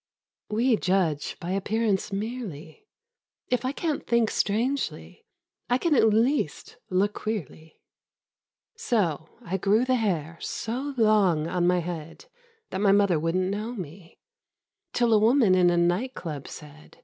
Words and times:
WE 0.49 0.75
judge 0.77 1.37
by 1.39 1.51
appearance 1.51 2.11
merely: 2.11 2.87
If 3.49 3.63
I 3.65 3.71
can't 3.71 4.07
think 4.07 4.31
strangely, 4.31 5.27
I 5.69 5.77
can 5.77 5.93
at 5.93 6.07
least 6.07 6.77
look 6.89 7.13
queerly. 7.13 7.79
So 8.75 9.29
I 9.45 9.57
grew 9.57 9.85
the 9.85 9.93
hair 9.97 10.39
so 10.41 10.95
long 10.97 11.45
on 11.47 11.67
my 11.67 11.81
head 11.81 12.25
That 12.71 12.81
my 12.81 12.91
mother 12.91 13.19
wouldn't 13.19 13.51
know 13.51 13.73
me, 13.75 14.17
Till 14.91 15.13
a 15.13 15.19
woman 15.19 15.53
in 15.53 15.69
a 15.69 15.77
night 15.77 16.15
club 16.15 16.47
said. 16.47 16.97